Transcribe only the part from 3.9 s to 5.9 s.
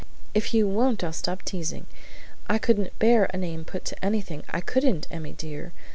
anything, I couldn't, Emmy dear!